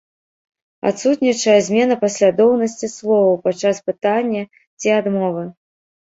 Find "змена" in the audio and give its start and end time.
1.67-1.97